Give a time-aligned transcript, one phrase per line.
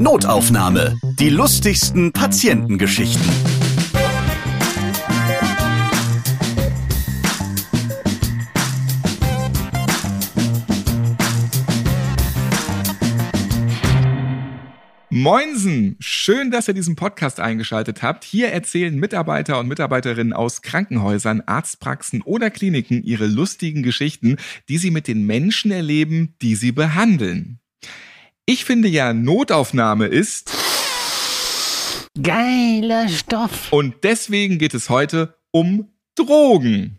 [0.00, 0.96] Notaufnahme.
[1.18, 3.20] Die lustigsten Patientengeschichten.
[15.10, 15.96] Moinsen!
[15.98, 18.22] Schön, dass ihr diesen Podcast eingeschaltet habt.
[18.22, 24.36] Hier erzählen Mitarbeiter und Mitarbeiterinnen aus Krankenhäusern, Arztpraxen oder Kliniken ihre lustigen Geschichten,
[24.68, 27.58] die sie mit den Menschen erleben, die sie behandeln.
[28.50, 30.56] Ich finde ja, Notaufnahme ist
[32.22, 33.70] Geiler Stoff.
[33.70, 36.98] und deswegen geht es heute um Drogen.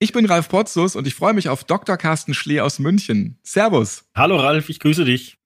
[0.00, 1.96] Ich bin Ralf Potzus und ich freue mich auf Dr.
[1.96, 3.38] Carsten Schlee aus München.
[3.42, 4.04] Servus.
[4.14, 5.38] Hallo Ralf, ich grüße dich.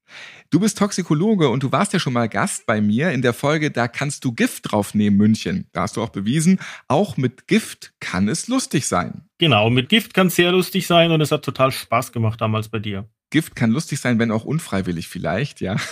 [0.50, 3.70] Du bist Toxikologe und du warst ja schon mal Gast bei mir in der Folge
[3.70, 5.68] Da kannst du Gift draufnehmen, München.
[5.70, 6.58] Da hast du auch bewiesen,
[6.88, 9.28] auch mit Gift kann es lustig sein.
[9.38, 12.68] Genau, mit Gift kann es sehr lustig sein und es hat total Spaß gemacht damals
[12.68, 13.08] bei dir.
[13.30, 15.76] Gift kann lustig sein, wenn auch unfreiwillig vielleicht, ja.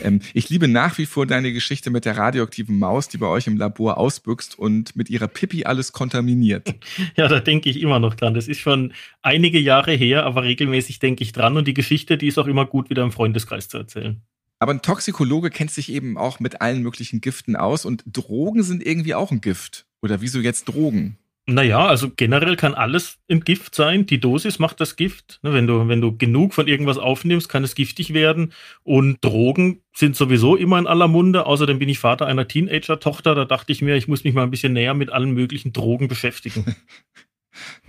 [0.00, 3.48] Ähm, ich liebe nach wie vor deine Geschichte mit der radioaktiven Maus, die bei euch
[3.48, 6.72] im Labor ausbüchst und mit ihrer Pipi alles kontaminiert.
[7.16, 8.34] Ja, da denke ich immer noch dran.
[8.34, 12.28] Das ist schon einige Jahre her, aber regelmäßig denke ich dran und die Geschichte, die
[12.28, 14.22] ist auch immer gut wieder im Freundeskreis zu erzählen.
[14.60, 18.86] Aber ein Toxikologe kennt sich eben auch mit allen möglichen Giften aus und Drogen sind
[18.86, 19.86] irgendwie auch ein Gift.
[20.00, 21.18] Oder wieso jetzt Drogen?
[21.50, 24.04] Naja, also generell kann alles ein Gift sein.
[24.04, 25.40] Die Dosis macht das Gift.
[25.42, 28.52] Ne, Wenn du, wenn du genug von irgendwas aufnimmst, kann es giftig werden.
[28.82, 31.46] Und Drogen sind sowieso immer in aller Munde.
[31.46, 33.34] Außerdem bin ich Vater einer Teenager-Tochter.
[33.34, 36.06] Da dachte ich mir, ich muss mich mal ein bisschen näher mit allen möglichen Drogen
[36.08, 36.76] beschäftigen.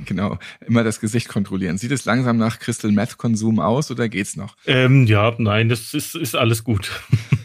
[0.06, 1.78] Genau, immer das Gesicht kontrollieren.
[1.78, 4.56] Sieht es langsam nach Crystal Meth Konsum aus oder geht's noch?
[4.66, 6.90] ähm, ja, nein, das ist, ist alles gut.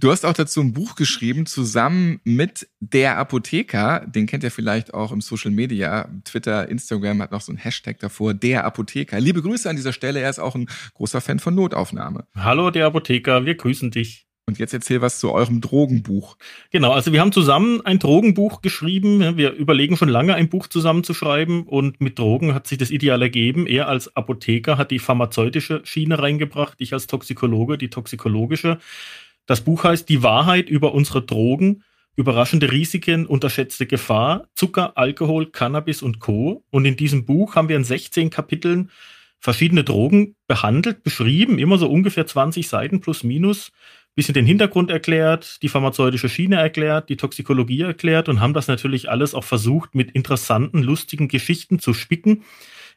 [0.00, 4.06] Du hast auch dazu ein Buch geschrieben, zusammen mit der Apotheker.
[4.06, 6.08] Den kennt ihr vielleicht auch im Social Media.
[6.24, 9.20] Twitter, Instagram hat noch so ein Hashtag davor, der Apotheker.
[9.20, 10.20] Liebe Grüße an dieser Stelle.
[10.20, 12.26] Er ist auch ein großer Fan von Notaufnahme.
[12.34, 14.29] Hallo, der Apotheker, wir grüßen dich.
[14.50, 16.36] Und jetzt erzähl was zu eurem Drogenbuch.
[16.72, 19.36] Genau, also wir haben zusammen ein Drogenbuch geschrieben.
[19.36, 23.68] Wir überlegen schon lange, ein Buch zusammenzuschreiben und mit Drogen hat sich das ideal ergeben.
[23.68, 28.78] Er als Apotheker hat die pharmazeutische Schiene reingebracht, ich als Toxikologe die toxikologische.
[29.46, 31.84] Das Buch heißt Die Wahrheit über unsere Drogen,
[32.16, 36.64] überraschende Risiken, unterschätzte Gefahr, Zucker, Alkohol, Cannabis und Co.
[36.70, 38.90] Und in diesem Buch haben wir in 16 Kapiteln
[39.40, 43.72] verschiedene Drogen behandelt, beschrieben, immer so ungefähr 20 Seiten plus minus
[44.14, 49.08] bisschen den Hintergrund erklärt, die pharmazeutische Schiene erklärt, die Toxikologie erklärt und haben das natürlich
[49.08, 52.42] alles auch versucht, mit interessanten, lustigen Geschichten zu spicken.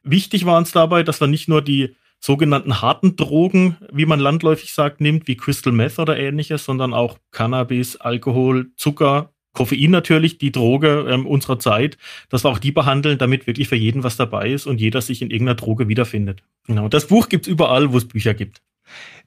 [0.04, 4.74] Wichtig war uns dabei, dass wir nicht nur die sogenannten harten Drogen, wie man landläufig
[4.74, 10.52] sagt, nimmt, wie Crystal Meth oder ähnliches, sondern auch Cannabis, Alkohol, Zucker, Koffein natürlich, die
[10.52, 11.98] Droge ähm, unserer Zeit,
[12.30, 15.22] dass wir auch die behandeln, damit wirklich für jeden was dabei ist und jeder sich
[15.22, 16.44] in irgendeiner Droge wiederfindet.
[16.66, 16.88] Genau.
[16.88, 18.62] Das Buch gibt's überall, wo es Bücher gibt.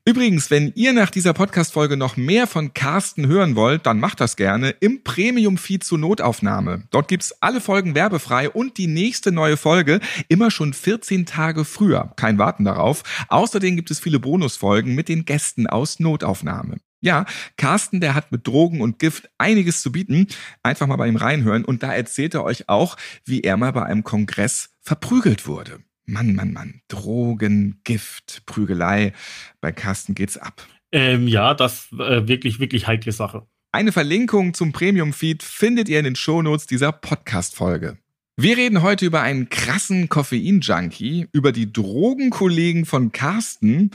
[0.08, 4.36] Übrigens, wenn ihr nach dieser Podcast-Folge noch mehr von Carsten hören wollt, dann macht das
[4.36, 6.84] gerne im Premium-Feed zur Notaufnahme.
[6.92, 12.12] Dort gibt's alle Folgen werbefrei und die nächste neue Folge immer schon 14 Tage früher.
[12.14, 13.02] Kein Warten darauf.
[13.26, 16.76] Außerdem gibt es viele Bonusfolgen mit den Gästen aus Notaufnahme.
[17.00, 20.28] Ja, Carsten, der hat mit Drogen und Gift einiges zu bieten.
[20.62, 23.82] Einfach mal bei ihm reinhören und da erzählt er euch auch, wie er mal bei
[23.82, 25.80] einem Kongress verprügelt wurde.
[26.06, 26.80] Mann, Mann, Mann.
[26.88, 29.12] Drogen, Gift, Prügelei.
[29.60, 30.66] Bei Carsten geht's ab.
[30.92, 33.46] Ähm, ja, das äh, wirklich, wirklich heikle Sache.
[33.72, 37.98] Eine Verlinkung zum Premium-Feed findet ihr in den Shownotes dieser Podcast-Folge.
[38.38, 43.90] Wir reden heute über einen krassen Koffein-Junkie, über die Drogenkollegen von Carsten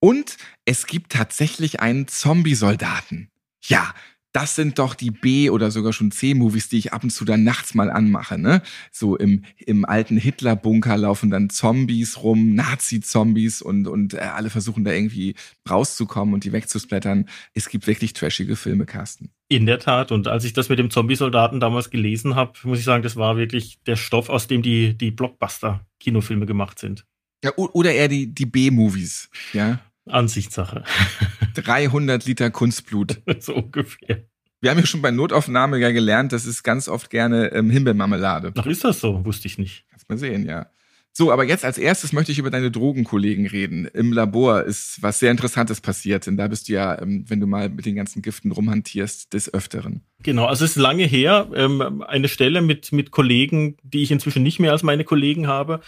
[0.00, 3.30] und es gibt tatsächlich einen Zombie-Soldaten.
[3.64, 3.94] Ja,
[4.34, 7.44] das sind doch die B- oder sogar schon C-Movies, die ich ab und zu dann
[7.44, 8.36] nachts mal anmache.
[8.36, 8.62] Ne?
[8.90, 14.82] So im, im alten Hitler-Bunker laufen dann Zombies rum, Nazi-Zombies und, und äh, alle versuchen
[14.82, 15.36] da irgendwie
[15.70, 17.28] rauszukommen und die wegzusplattern.
[17.54, 19.30] Es gibt wirklich trashige Filme, Carsten.
[19.48, 20.10] In der Tat.
[20.10, 23.36] Und als ich das mit dem Zombie-Soldaten damals gelesen habe, muss ich sagen, das war
[23.36, 27.06] wirklich der Stoff, aus dem die, die Blockbuster-Kinofilme gemacht sind.
[27.44, 29.30] Ja, oder eher die, die B-Movies.
[29.52, 30.84] Ja, Ansichtssache.
[31.54, 33.22] 300 Liter Kunstblut.
[33.40, 34.24] so ungefähr.
[34.60, 38.52] Wir haben ja schon bei Notaufnahme ja gelernt, das ist ganz oft gerne ähm, Himbeermarmelade.
[38.56, 39.24] Ach, ist das so?
[39.24, 39.84] Wusste ich nicht.
[39.90, 40.70] Kannst mal sehen, ja.
[41.16, 43.84] So, aber jetzt als erstes möchte ich über deine Drogenkollegen reden.
[43.86, 47.46] Im Labor ist was sehr Interessantes passiert, denn da bist du ja, ähm, wenn du
[47.46, 50.02] mal mit den ganzen Giften rumhantierst, des Öfteren.
[50.24, 51.48] Genau, also es ist lange her.
[51.54, 55.82] Ähm, eine Stelle mit, mit Kollegen, die ich inzwischen nicht mehr als meine Kollegen habe.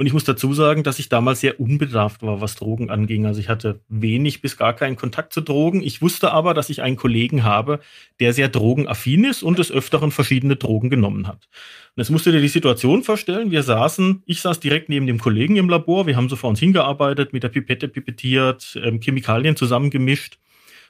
[0.00, 3.26] Und ich muss dazu sagen, dass ich damals sehr unbedarft war, was Drogen anging.
[3.26, 5.82] Also ich hatte wenig bis gar keinen Kontakt zu Drogen.
[5.82, 7.80] Ich wusste aber, dass ich einen Kollegen habe,
[8.18, 11.50] der sehr drogenaffin ist und des Öfteren verschiedene Drogen genommen hat.
[11.94, 13.50] Und jetzt musst du dir die Situation vorstellen.
[13.50, 16.06] Wir saßen, ich saß direkt neben dem Kollegen im Labor.
[16.06, 20.38] Wir haben so vor uns hingearbeitet, mit der Pipette pipettiert, ähm, Chemikalien zusammengemischt.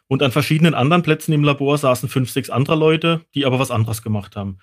[0.06, 3.72] Und an verschiedenen anderen Plätzen im Labor saßen fünf, sechs andere Leute, die aber was
[3.72, 4.58] anderes gemacht haben.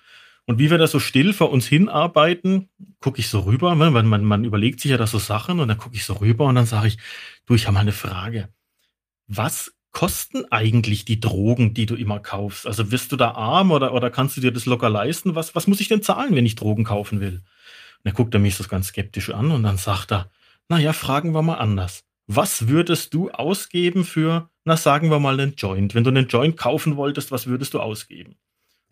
[0.48, 4.06] Und wie wir da so still vor uns hinarbeiten, gucke ich so rüber, ne, man,
[4.06, 6.54] man, man überlegt sich ja da so Sachen und dann gucke ich so rüber und
[6.54, 6.96] dann sage ich,
[7.44, 8.48] du, ich habe mal eine Frage.
[9.26, 12.66] Was kosten eigentlich die Drogen, die du immer kaufst?
[12.66, 15.34] Also wirst du da arm oder, oder kannst du dir das locker leisten?
[15.34, 17.34] Was, was muss ich denn zahlen, wenn ich Drogen kaufen will?
[17.98, 20.30] Und dann guckt er mich so ganz skeptisch an und dann sagt er,
[20.70, 22.04] naja, fragen wir mal anders.
[22.26, 25.94] Was würdest du ausgeben für, na sagen wir mal, einen Joint?
[25.94, 28.36] Wenn du einen Joint kaufen wolltest, was würdest du ausgeben?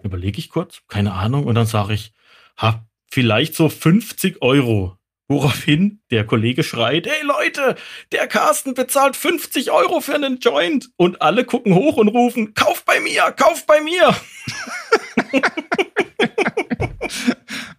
[0.07, 2.13] Überlege ich kurz, keine Ahnung, und dann sage ich,
[2.57, 4.97] ha, vielleicht so 50 Euro.
[5.29, 7.75] Woraufhin der Kollege schreit, hey Leute,
[8.13, 10.91] der Carsten bezahlt 50 Euro für einen Joint.
[10.97, 14.15] Und alle gucken hoch und rufen, kauf bei mir, kauf bei mir.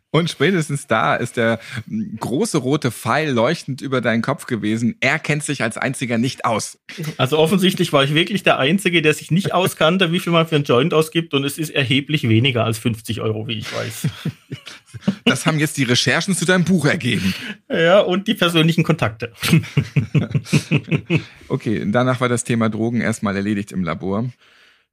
[0.09, 1.59] Und spätestens da ist der
[2.19, 4.95] große rote Pfeil leuchtend über deinen Kopf gewesen.
[5.01, 6.79] Er kennt sich als einziger nicht aus.
[7.17, 10.55] Also offensichtlich war ich wirklich der Einzige, der sich nicht auskannte, wie viel man für
[10.55, 11.33] einen Joint ausgibt.
[11.33, 14.07] Und es ist erheblich weniger als 50 Euro, wie ich weiß.
[15.25, 17.33] Das haben jetzt die Recherchen zu deinem Buch ergeben.
[17.69, 19.33] Ja, und die persönlichen Kontakte.
[21.49, 24.29] Okay, danach war das Thema Drogen erstmal erledigt im Labor.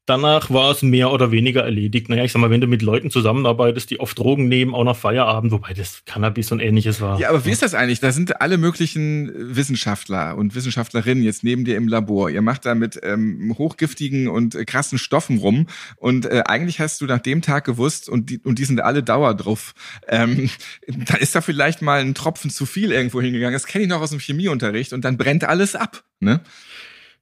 [0.07, 2.11] Danach war es mehr oder weniger erledigt.
[2.11, 4.97] Naja, ich sag mal, wenn du mit Leuten zusammenarbeitest, die oft Drogen nehmen, auch nach
[4.97, 7.19] Feierabend, wobei das Cannabis und ähnliches war.
[7.19, 8.01] Ja, aber wie ist das eigentlich?
[8.01, 12.29] Da sind alle möglichen Wissenschaftler und Wissenschaftlerinnen jetzt neben dir im Labor.
[12.29, 15.69] Ihr macht da mit ähm, hochgiftigen und äh, krassen Stoffen rum.
[15.97, 19.03] Und äh, eigentlich hast du nach dem Tag gewusst, und die, und die sind alle
[19.03, 19.73] Dauer drauf,
[20.07, 20.51] ähm,
[20.87, 23.55] da ist da vielleicht mal ein Tropfen zu viel irgendwo hingegangen.
[23.55, 24.93] Das kenne ich noch aus dem Chemieunterricht.
[24.93, 26.05] Und dann brennt alles ab.
[26.21, 26.41] Ne?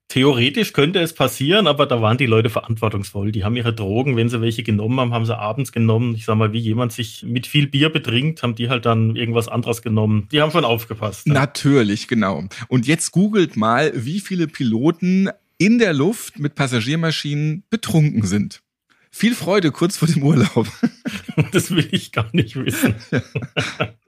[0.08, 3.32] Theoretisch könnte es passieren, aber da waren die Leute verantwortungsvoll.
[3.32, 6.14] Die haben ihre Drogen, wenn sie welche genommen haben, haben sie abends genommen.
[6.14, 9.48] Ich sag mal, wie jemand sich mit viel Bier betrinkt, haben die halt dann irgendwas
[9.48, 10.28] anderes genommen.
[10.30, 11.26] Die haben schon aufgepasst.
[11.26, 11.32] Ja.
[11.32, 12.44] Natürlich, genau.
[12.68, 18.62] Und jetzt googelt mal, wie viele Piloten in der Luft mit Passagiermaschinen betrunken sind.
[19.10, 20.66] Viel Freude kurz vor dem Urlaub.
[21.52, 22.94] Das will ich gar nicht wissen.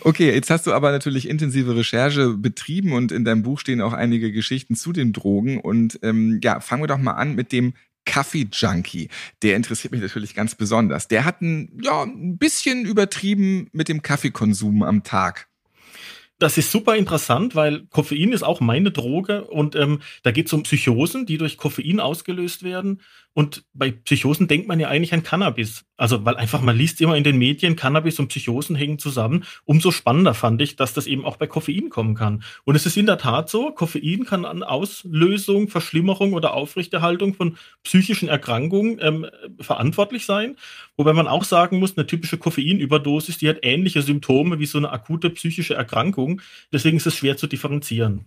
[0.00, 3.92] Okay, jetzt hast du aber natürlich intensive Recherche betrieben und in deinem Buch stehen auch
[3.92, 5.60] einige Geschichten zu den Drogen.
[5.60, 7.74] Und ähm, ja, fangen wir doch mal an mit dem
[8.04, 9.08] Kaffee-Junkie.
[9.42, 11.08] Der interessiert mich natürlich ganz besonders.
[11.08, 15.48] Der hat ein, ja, ein bisschen übertrieben mit dem Kaffeekonsum am Tag.
[16.38, 20.52] Das ist super interessant, weil Koffein ist auch meine Droge und ähm, da geht es
[20.52, 23.00] um Psychosen, die durch Koffein ausgelöst werden.
[23.38, 25.84] Und bei Psychosen denkt man ja eigentlich an Cannabis.
[25.96, 29.44] Also, weil einfach man liest immer in den Medien, Cannabis und Psychosen hängen zusammen.
[29.64, 32.42] Umso spannender fand ich, dass das eben auch bei Koffein kommen kann.
[32.64, 37.56] Und es ist in der Tat so, Koffein kann an Auslösung, Verschlimmerung oder Aufrechterhaltung von
[37.84, 39.26] psychischen Erkrankungen ähm,
[39.60, 40.56] verantwortlich sein.
[40.96, 44.90] Wobei man auch sagen muss, eine typische Koffeinüberdosis, die hat ähnliche Symptome wie so eine
[44.90, 46.40] akute psychische Erkrankung.
[46.72, 48.24] Deswegen ist es schwer zu differenzieren.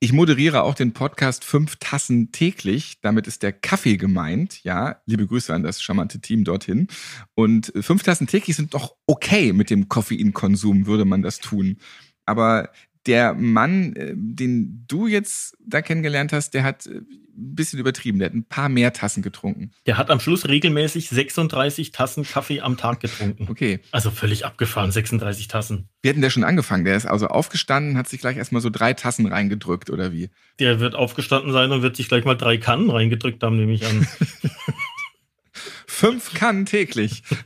[0.00, 3.00] Ich moderiere auch den Podcast Fünf Tassen täglich.
[3.00, 4.62] Damit ist der Kaffee gemeint.
[4.64, 6.88] Ja, liebe Grüße an das charmante Team dorthin.
[7.34, 11.78] Und fünf Tassen täglich sind doch okay mit dem Koffeinkonsum, würde man das tun.
[12.26, 12.70] Aber
[13.06, 17.00] der Mann, äh, den du jetzt da kennengelernt hast, der hat äh,
[17.40, 18.18] ein bisschen übertrieben.
[18.18, 19.72] Der hat ein paar mehr Tassen getrunken.
[19.86, 23.46] Der hat am Schluss regelmäßig 36 Tassen Kaffee am Tag getrunken.
[23.48, 23.80] Okay.
[23.90, 25.88] Also völlig abgefahren, 36 Tassen.
[26.02, 26.84] Wir hatten der schon angefangen?
[26.84, 30.30] Der ist also aufgestanden, hat sich gleich erstmal so drei Tassen reingedrückt, oder wie?
[30.58, 33.86] Der wird aufgestanden sein und wird sich gleich mal drei Kannen reingedrückt haben, nehme ich
[33.86, 34.06] an.
[35.86, 37.22] Fünf Kannen täglich.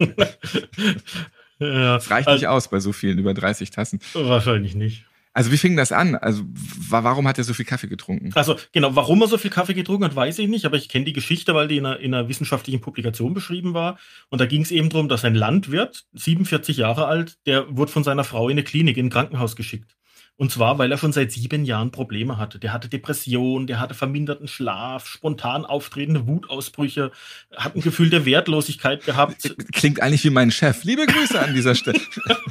[1.58, 4.00] ja, das reicht also, nicht aus bei so vielen, über 30 Tassen.
[4.12, 5.06] Wahrscheinlich nicht.
[5.34, 6.14] Also wie fing das an?
[6.14, 6.44] Also
[6.88, 8.30] warum hat er so viel Kaffee getrunken?
[8.36, 11.04] Also genau, warum er so viel Kaffee getrunken hat, weiß ich nicht, aber ich kenne
[11.04, 13.98] die Geschichte, weil die in einer, in einer wissenschaftlichen Publikation beschrieben war.
[14.30, 18.04] Und da ging es eben darum, dass ein Landwirt, 47 Jahre alt, der wurde von
[18.04, 19.96] seiner Frau in eine Klinik, in ein Krankenhaus geschickt.
[20.36, 22.58] Und zwar, weil er schon seit sieben Jahren Probleme hatte.
[22.58, 27.12] Der hatte Depression, der hatte verminderten Schlaf, spontan auftretende Wutausbrüche,
[27.56, 29.54] hat ein Gefühl der Wertlosigkeit gehabt.
[29.72, 30.82] Klingt eigentlich wie mein Chef.
[30.82, 32.00] Liebe Grüße an dieser Stelle.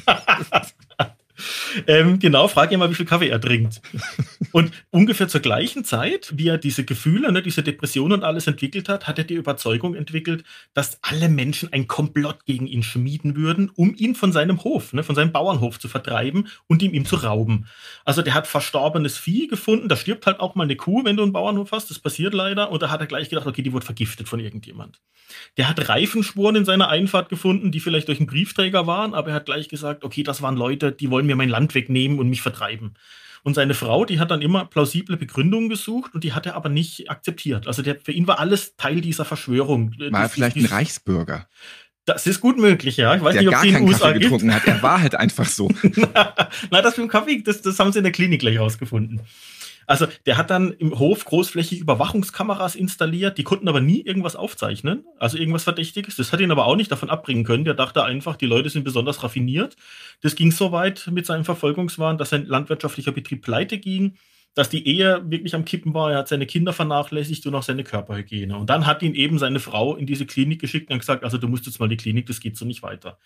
[1.87, 3.81] Ähm, genau, frag ihn mal, wie viel Kaffee er trinkt.
[4.51, 8.89] Und ungefähr zur gleichen Zeit, wie er diese Gefühle, ne, diese Depression und alles entwickelt
[8.89, 13.71] hat, hat er die Überzeugung entwickelt, dass alle Menschen ein Komplott gegen ihn schmieden würden,
[13.75, 17.15] um ihn von seinem Hof, ne, von seinem Bauernhof zu vertreiben und ihm ihm zu
[17.17, 17.67] rauben.
[18.05, 21.23] Also der hat verstorbenes Vieh gefunden, da stirbt halt auch mal eine Kuh, wenn du
[21.23, 23.85] einen Bauernhof hast, das passiert leider, und da hat er gleich gedacht, okay, die wurde
[23.85, 25.01] vergiftet von irgendjemand.
[25.57, 29.35] Der hat Reifenspuren in seiner Einfahrt gefunden, die vielleicht durch einen Briefträger waren, aber er
[29.35, 32.41] hat gleich gesagt, okay, das waren Leute, die wollen mir mein Land wegnehmen und mich
[32.41, 32.95] vertreiben.
[33.43, 36.69] Und seine Frau, die hat dann immer plausible Begründungen gesucht und die hat er aber
[36.69, 37.67] nicht akzeptiert.
[37.67, 39.93] Also der, für ihn war alles Teil dieser Verschwörung.
[40.11, 41.47] War er vielleicht ein Reichsbürger?
[42.05, 43.15] Das ist gut möglich, ja.
[43.15, 44.23] Ich weiß der nicht, ob gar keinen USA Kaffee gibt.
[44.23, 44.65] getrunken hat.
[44.65, 45.69] Er war halt einfach so.
[46.71, 49.21] Na, das mit dem Kaffee, das, das haben sie in der Klinik gleich rausgefunden.
[49.87, 55.05] Also der hat dann im Hof großflächig Überwachungskameras installiert, die konnten aber nie irgendwas aufzeichnen,
[55.19, 56.15] also irgendwas Verdächtiges.
[56.15, 57.65] Das hat ihn aber auch nicht davon abbringen können.
[57.65, 59.75] Der dachte einfach, die Leute sind besonders raffiniert.
[60.21, 64.15] Das ging so weit mit seinem Verfolgungswahn, dass sein landwirtschaftlicher Betrieb pleite ging,
[64.55, 66.11] dass die Ehe wirklich am Kippen war.
[66.11, 68.55] Er hat seine Kinder vernachlässigt und auch seine Körperhygiene.
[68.57, 71.47] Und dann hat ihn eben seine Frau in diese Klinik geschickt und gesagt, also du
[71.47, 73.17] musst jetzt mal die Klinik, das geht so nicht weiter.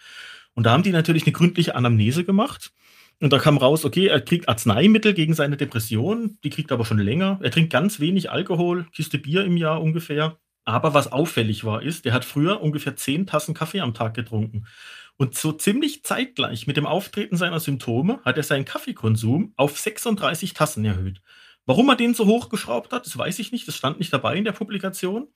[0.54, 2.72] Und da haben die natürlich eine gründliche Anamnese gemacht.
[3.20, 6.86] Und da kam raus, okay, er kriegt Arzneimittel gegen seine Depression, die kriegt er aber
[6.86, 7.40] schon länger.
[7.42, 10.38] Er trinkt ganz wenig Alkohol, Kiste Bier im Jahr ungefähr.
[10.66, 14.68] Aber was auffällig war, ist, der hat früher ungefähr zehn Tassen Kaffee am Tag getrunken.
[15.16, 20.54] Und so ziemlich zeitgleich mit dem Auftreten seiner Symptome hat er seinen Kaffeekonsum auf 36
[20.54, 21.22] Tassen erhöht.
[21.66, 24.46] Warum er den so hochgeschraubt hat, das weiß ich nicht, das stand nicht dabei in
[24.46, 25.28] der Publikation.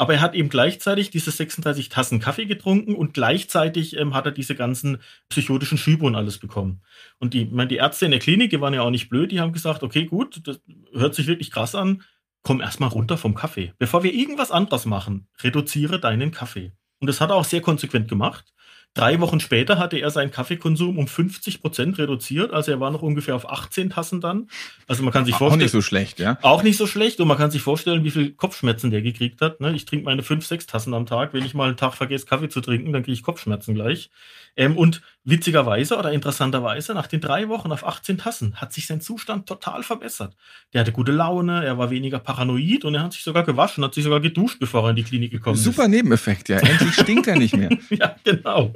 [0.00, 4.32] Aber er hat eben gleichzeitig diese 36 Tassen Kaffee getrunken und gleichzeitig ähm, hat er
[4.32, 6.80] diese ganzen psychotischen Schübe und alles bekommen.
[7.18, 9.40] Und die, meine, die Ärzte in der Klinik, die waren ja auch nicht blöd, die
[9.40, 10.58] haben gesagt, okay, gut, das
[10.94, 12.02] hört sich wirklich krass an,
[12.42, 13.74] komm erstmal runter vom Kaffee.
[13.76, 16.72] Bevor wir irgendwas anderes machen, reduziere deinen Kaffee.
[17.00, 18.54] Und das hat er auch sehr konsequent gemacht.
[18.94, 22.52] Drei Wochen später hatte er seinen Kaffeekonsum um 50 Prozent reduziert.
[22.52, 24.48] Also er war noch ungefähr auf 18 Tassen dann.
[24.88, 25.60] Also man kann sich vorstellen.
[25.60, 26.38] Auch nicht so schlecht, ja.
[26.42, 27.20] Auch nicht so schlecht.
[27.20, 29.60] Und man kann sich vorstellen, wie viel Kopfschmerzen der gekriegt hat.
[29.60, 29.72] Ne?
[29.74, 31.32] Ich trinke meine fünf, sechs Tassen am Tag.
[31.32, 34.10] Wenn ich mal einen Tag vergesse, Kaffee zu trinken, dann kriege ich Kopfschmerzen gleich.
[34.56, 39.00] Ähm, und witzigerweise oder interessanterweise, nach den drei Wochen auf 18 Tassen hat sich sein
[39.00, 40.34] Zustand total verbessert.
[40.72, 43.94] Der hatte gute Laune, er war weniger paranoid und er hat sich sogar gewaschen, hat
[43.94, 45.76] sich sogar geduscht, bevor er in die Klinik gekommen Super ist.
[45.76, 46.58] Super Nebeneffekt, ja.
[46.58, 47.70] Endlich stinkt er nicht mehr.
[47.90, 48.72] ja, genau.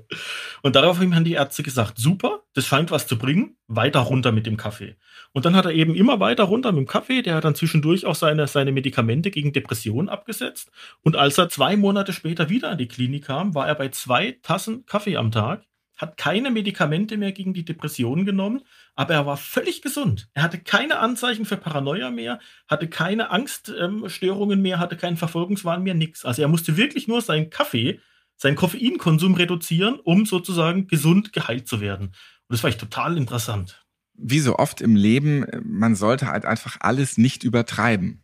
[0.63, 4.47] Und daraufhin haben die Ärzte gesagt, super, das scheint was zu bringen, weiter runter mit
[4.47, 4.97] dem Kaffee.
[5.33, 8.07] Und dann hat er eben immer weiter runter mit dem Kaffee, der hat dann zwischendurch
[8.07, 10.71] auch seine, seine Medikamente gegen Depressionen abgesetzt.
[11.03, 14.39] Und als er zwei Monate später wieder in die Klinik kam, war er bei zwei
[14.43, 15.65] Tassen Kaffee am Tag
[15.97, 18.63] hat keine Medikamente mehr gegen die Depressionen genommen,
[18.95, 20.29] aber er war völlig gesund.
[20.35, 25.83] Er hatte keine Anzeichen für Paranoia mehr, hatte keine Angststörungen ähm, mehr, hatte keinen Verfolgungswahn
[25.83, 26.25] mehr, nichts.
[26.25, 28.01] Also er musste wirklich nur seinen Kaffee,
[28.37, 32.09] seinen Koffeinkonsum reduzieren, um sozusagen gesund geheilt zu werden.
[32.09, 32.15] Und
[32.49, 33.85] das war echt total interessant.
[34.15, 38.24] Wie so oft im Leben, man sollte halt einfach alles nicht übertreiben.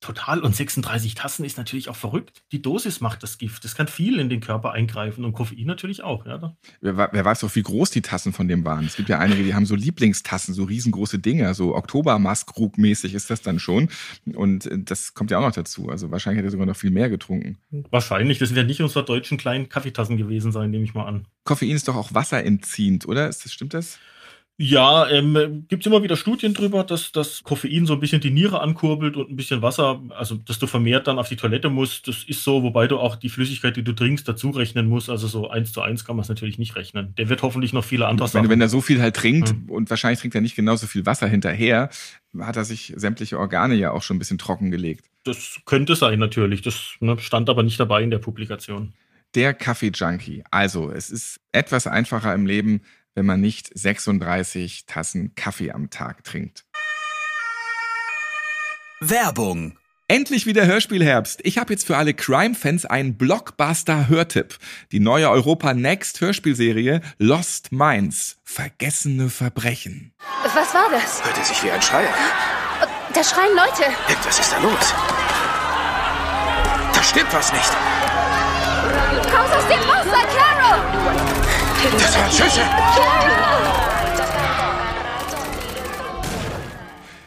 [0.00, 0.40] Total.
[0.40, 2.42] Und 36 Tassen ist natürlich auch verrückt.
[2.52, 3.64] Die Dosis macht das Gift.
[3.64, 6.24] Das kann viel in den Körper eingreifen und Koffein natürlich auch.
[6.24, 6.56] Ja.
[6.80, 8.86] Wer, wer weiß doch, wie groß die Tassen von dem waren.
[8.86, 11.52] Es gibt ja einige, die haben so Lieblingstassen, so riesengroße Dinge.
[11.52, 13.90] So Oktobermaskrug-mäßig ist das dann schon.
[14.34, 15.90] Und äh, das kommt ja auch noch dazu.
[15.90, 17.58] Also wahrscheinlich hat er sogar noch viel mehr getrunken.
[17.90, 18.38] Wahrscheinlich.
[18.38, 21.26] Das sind ja nicht unsere deutschen kleinen Kaffeetassen gewesen sein, nehme ich mal an.
[21.44, 23.28] Koffein ist doch auch wasserentziehend, oder?
[23.28, 23.98] Ist das, stimmt das?
[24.62, 28.30] Ja, ähm, gibt es immer wieder Studien drüber, dass das Koffein so ein bisschen die
[28.30, 32.06] Niere ankurbelt und ein bisschen Wasser, also dass du vermehrt dann auf die Toilette musst.
[32.06, 35.08] Das ist so, wobei du auch die Flüssigkeit, die du trinkst, dazu rechnen musst.
[35.08, 37.14] Also so eins zu eins kann man es natürlich nicht rechnen.
[37.16, 38.44] Der wird hoffentlich noch viele andere Sachen.
[38.44, 39.70] Wenn, wenn er so viel halt trinkt hm.
[39.70, 41.88] und wahrscheinlich trinkt er nicht genauso viel Wasser hinterher,
[42.38, 45.06] hat er sich sämtliche Organe ja auch schon ein bisschen trockengelegt.
[45.24, 46.60] Das könnte sein natürlich.
[46.60, 48.92] Das ne, stand aber nicht dabei in der Publikation.
[49.34, 50.44] Der Kaffee-Junkie.
[50.50, 52.82] Also, es ist etwas einfacher im Leben,
[53.20, 56.64] wenn man nicht 36 Tassen Kaffee am Tag trinkt.
[59.00, 59.76] Werbung
[60.08, 61.40] Endlich wieder Hörspielherbst.
[61.44, 64.56] Ich habe jetzt für alle Crime-Fans einen Blockbuster-Hörtipp.
[64.90, 68.38] Die neue Europa Next Hörspielserie Lost Minds.
[68.42, 70.14] Vergessene Verbrechen.
[70.42, 71.22] Was war das?
[71.22, 72.04] Hörte sich wie ein Schrei
[73.12, 73.84] Da schreien Leute.
[74.08, 74.94] Irgendwas ist da los.
[76.94, 77.70] Da stimmt was nicht.
[79.32, 81.39] Raus aus dem Monster, Carol!
[81.82, 82.60] Das waren Schüsse!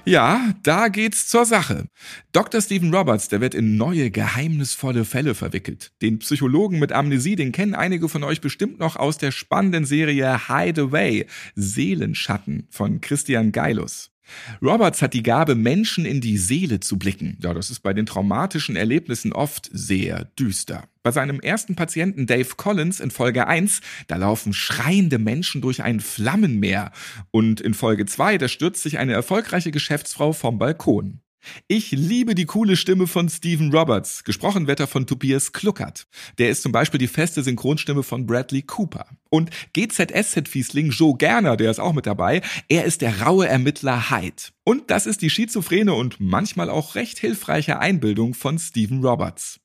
[0.05, 1.87] Ja, da geht's zur Sache.
[2.33, 2.61] Dr.
[2.61, 5.91] Stephen Roberts, der wird in neue, geheimnisvolle Fälle verwickelt.
[6.01, 10.47] Den Psychologen mit Amnesie, den kennen einige von euch bestimmt noch aus der spannenden Serie
[10.49, 14.12] Hideaway, Seelenschatten von Christian Geilus.
[14.61, 17.37] Roberts hat die Gabe, Menschen in die Seele zu blicken.
[17.41, 20.87] Ja, das ist bei den traumatischen Erlebnissen oft sehr düster.
[21.03, 25.99] Bei seinem ersten Patienten Dave Collins in Folge 1, da laufen schreiende Menschen durch ein
[25.99, 26.91] Flammenmeer.
[27.31, 31.19] Und in Folge 2, da stürzt sich eine erfolgreiche Geschäftsfrau vom Balkon.
[31.67, 36.07] Ich liebe die coole Stimme von Stephen Roberts, gesprochen wird er von Tobias Kluckert.
[36.37, 39.05] Der ist zum Beispiel die feste Synchronstimme von Bradley Cooper.
[39.29, 44.51] Und GZSZ-Fiesling Joe Gerner, der ist auch mit dabei, er ist der raue Ermittler Hyde.
[44.63, 49.59] Und das ist die schizophrene und manchmal auch recht hilfreiche Einbildung von Stephen Roberts.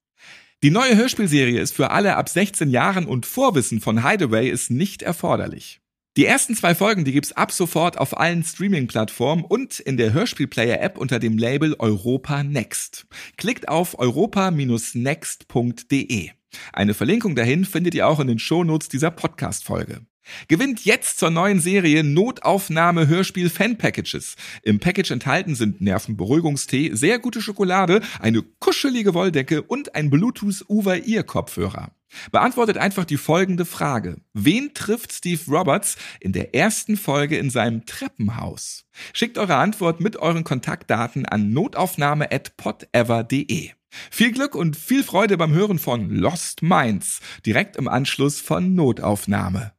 [0.63, 5.03] Die neue Hörspielserie ist für alle ab 16 Jahren und Vorwissen von Hideaway ist nicht
[5.03, 5.81] erforderlich.
[6.19, 10.99] Die ersten zwei Folgen, die gibt's ab sofort auf allen Streaming-Plattformen und in der Hörspielplayer-App
[10.99, 13.07] unter dem Label Europa Next.
[13.37, 16.31] Klickt auf europa-next.de.
[16.73, 20.01] Eine Verlinkung dahin findet ihr auch in den Shownotes dieser Podcast-Folge.
[20.49, 24.35] Gewinnt jetzt zur neuen Serie Notaufnahme Hörspiel Fan Packages.
[24.65, 31.07] Im Package enthalten sind Nervenberuhigungstee, sehr gute Schokolade, eine kuschelige Wolldecke und ein Bluetooth Uber
[31.07, 31.93] Ear Kopfhörer.
[32.33, 34.17] Beantwortet einfach die folgende Frage.
[34.33, 38.85] Wen trifft Steve Roberts in der ersten Folge in seinem Treppenhaus?
[39.13, 43.71] Schickt eure Antwort mit euren Kontaktdaten an notaufnahme@podever.de.
[44.11, 49.73] Viel Glück und viel Freude beim Hören von Lost Minds, direkt im Anschluss von Notaufnahme.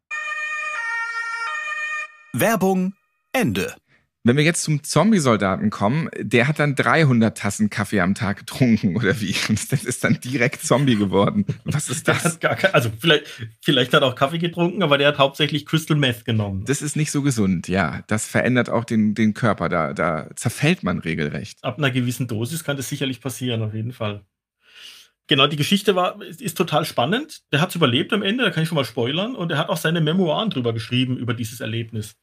[2.33, 2.93] Werbung
[3.31, 3.75] Ende.
[4.23, 8.97] Wenn wir jetzt zum Zombie-Soldaten kommen, der hat dann 300 Tassen Kaffee am Tag getrunken
[8.97, 9.33] oder wie?
[9.49, 11.45] Und das ist dann direkt Zombie geworden.
[11.63, 12.25] Was ist das?
[12.25, 13.25] hat gar kein, also vielleicht,
[13.61, 16.65] vielleicht hat er auch Kaffee getrunken, aber der hat hauptsächlich Crystal Meth genommen.
[16.65, 18.03] Das ist nicht so gesund, ja.
[18.07, 19.69] Das verändert auch den, den Körper.
[19.69, 21.63] Da, da zerfällt man regelrecht.
[21.63, 24.25] Ab einer gewissen Dosis kann das sicherlich passieren, auf jeden Fall.
[25.27, 27.43] Genau, die Geschichte war, ist, ist total spannend.
[27.53, 29.35] Der hat es überlebt am Ende, da kann ich schon mal spoilern.
[29.35, 32.17] Und er hat auch seine Memoiren drüber geschrieben, über dieses Erlebnis.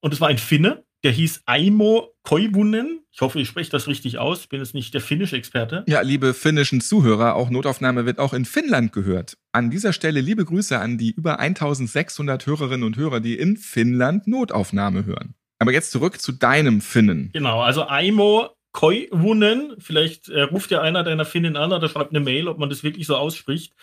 [0.00, 3.00] Und es war ein Finne, der hieß Aimo Koivunen.
[3.10, 4.42] Ich hoffe, ich spreche das richtig aus.
[4.42, 5.84] Ich bin jetzt nicht der finnische Experte.
[5.88, 9.36] Ja, liebe finnischen Zuhörer, auch Notaufnahme wird auch in Finnland gehört.
[9.52, 14.26] An dieser Stelle liebe Grüße an die über 1600 Hörerinnen und Hörer, die in Finnland
[14.26, 15.34] Notaufnahme hören.
[15.58, 17.30] Aber jetzt zurück zu deinem Finnen.
[17.32, 22.20] Genau, also Aimo Koivunen, vielleicht äh, ruft ja einer deiner Finnen an oder schreibt eine
[22.20, 23.74] Mail, ob man das wirklich so ausspricht,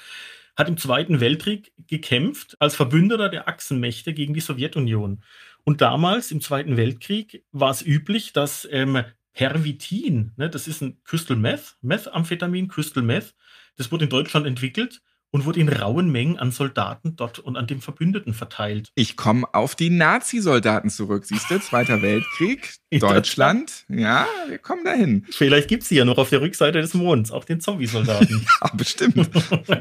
[0.55, 5.21] hat im Zweiten Weltkrieg gekämpft als Verbündeter der Achsenmächte gegen die Sowjetunion.
[5.67, 11.01] Und damals im Zweiten Weltkrieg war es üblich, dass ähm, Pervitin, ne, das ist ein
[11.03, 13.35] Crystal Meth, Methamphetamin, Crystal Meth,
[13.75, 17.67] das wurde in Deutschland entwickelt und wurde in rauen Mengen an Soldaten dort und an
[17.67, 18.91] den Verbündeten verteilt.
[18.95, 21.25] Ich komme auf die Nazi-Soldaten zurück.
[21.25, 23.83] Siehst du, Zweiter Weltkrieg, In Deutschland.
[23.89, 25.25] Ja, wir kommen dahin.
[25.29, 28.45] Vielleicht gibt's sie ja noch auf der Rückseite des Monds, auch den Zombie-Soldaten.
[28.61, 29.29] Ja, bestimmt.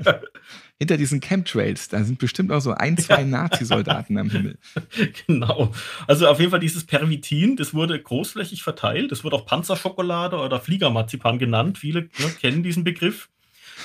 [0.79, 4.59] Hinter diesen Chemtrails, da sind bestimmt auch so ein, zwei Nazi-Soldaten am Himmel.
[5.27, 5.73] genau.
[6.07, 9.11] Also auf jeden Fall dieses Pervitin, das wurde großflächig verteilt.
[9.11, 11.79] Das wurde auch Panzerschokolade oder Fliegermarzipan genannt.
[11.79, 13.31] Viele ne, kennen diesen Begriff.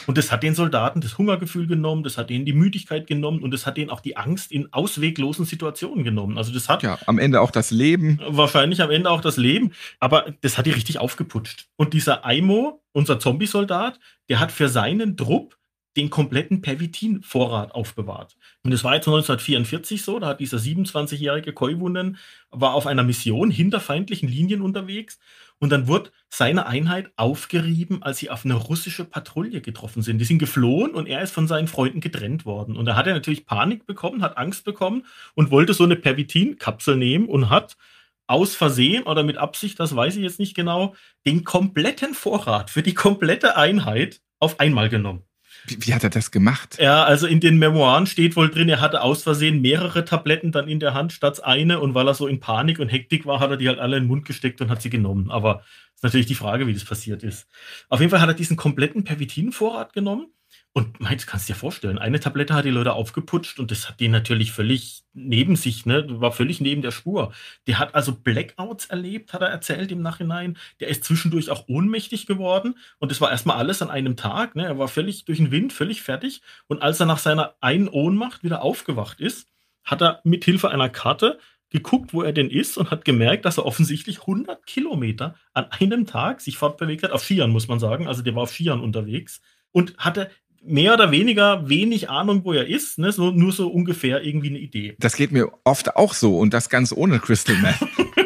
[0.07, 3.51] Und das hat den Soldaten das Hungergefühl genommen, das hat denen die Müdigkeit genommen und
[3.51, 6.37] das hat denen auch die Angst in ausweglosen Situationen genommen.
[6.37, 8.19] Also das hat Ja, am Ende auch das Leben.
[8.25, 11.67] wahrscheinlich am Ende auch das Leben, aber das hat die richtig aufgeputscht.
[11.75, 15.57] Und dieser Aimo, unser Zombie-Soldat, der hat für seinen Trupp
[15.97, 18.37] den kompletten Pervitin-Vorrat aufbewahrt.
[18.63, 22.17] Und das war jetzt 1944 so, da hat dieser 27-jährige Koivunen
[22.49, 25.19] war auf einer Mission hinter feindlichen Linien unterwegs
[25.59, 30.17] und dann wurde seine Einheit aufgerieben, als sie auf eine russische Patrouille getroffen sind.
[30.17, 32.75] Die sind geflohen und er ist von seinen Freunden getrennt worden.
[32.75, 36.95] Und da hat er natürlich Panik bekommen, hat Angst bekommen und wollte so eine Pervitin-Kapsel
[36.95, 37.77] nehmen und hat
[38.25, 42.81] aus Versehen oder mit Absicht, das weiß ich jetzt nicht genau, den kompletten Vorrat für
[42.81, 45.23] die komplette Einheit auf einmal genommen.
[45.65, 46.77] Wie, wie hat er das gemacht?
[46.79, 50.67] Ja, also in den Memoiren steht wohl drin, er hatte aus Versehen mehrere Tabletten dann
[50.67, 53.51] in der Hand statt eine und weil er so in Panik und Hektik war, hat
[53.51, 55.29] er die halt alle in den Mund gesteckt und hat sie genommen.
[55.29, 55.63] Aber
[55.95, 57.47] ist natürlich die Frage, wie das passiert ist.
[57.89, 60.27] Auf jeden Fall hat er diesen kompletten Pervitin-Vorrat genommen
[60.73, 63.99] und meint, kannst du dir vorstellen, eine Tablette hat die Leute aufgeputscht und das hat
[63.99, 67.33] den natürlich völlig neben sich, ne, war völlig neben der Spur.
[67.67, 70.57] Der hat also Blackouts erlebt, hat er erzählt im Nachhinein.
[70.79, 74.65] Der ist zwischendurch auch ohnmächtig geworden und das war erstmal alles an einem Tag, ne.
[74.65, 78.43] Er war völlig durch den Wind, völlig fertig und als er nach seiner einen Ohnmacht
[78.43, 79.49] wieder aufgewacht ist,
[79.83, 81.37] hat er mit Hilfe einer Karte
[81.69, 86.05] geguckt, wo er denn ist und hat gemerkt, dass er offensichtlich 100 Kilometer an einem
[86.05, 89.41] Tag sich fortbewegt hat, auf Skiern muss man sagen, also der war auf Skiern unterwegs
[89.71, 90.29] und hatte
[90.63, 93.11] mehr oder weniger wenig Ahnung, wo er ist, ne?
[93.11, 94.95] so, nur so ungefähr irgendwie eine Idee.
[94.99, 97.75] Das geht mir oft auch so und das ganz ohne Crystal Meth.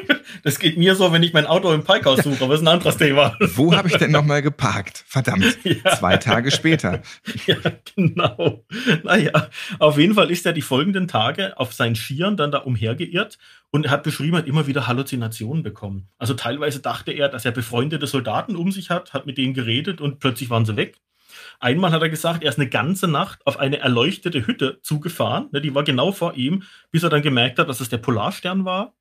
[0.46, 2.74] Das geht mir so, wenn ich mein Auto im Parkhaus suche, aber das ist ein
[2.74, 3.36] anderes Thema.
[3.40, 5.04] Wo habe ich denn nochmal geparkt?
[5.08, 5.58] Verdammt.
[5.66, 5.96] Ja.
[5.98, 7.02] Zwei Tage später.
[7.48, 7.56] Ja,
[7.96, 8.64] genau.
[9.04, 13.40] Naja, auf jeden Fall ist er die folgenden Tage auf seinen Skiern dann da umhergeirrt
[13.72, 16.10] und er hat beschrieben, hat immer wieder Halluzinationen bekommen.
[16.20, 20.00] Also teilweise dachte er, dass er befreundete Soldaten um sich hat, hat mit denen geredet
[20.00, 20.98] und plötzlich waren sie weg.
[21.60, 25.50] Einmal hat er gesagt, er ist eine ganze Nacht auf eine erleuchtete Hütte zugefahren.
[25.52, 28.66] Ne, Die war genau vor ihm, bis er dann gemerkt hat, dass es der Polarstern
[28.66, 28.94] war.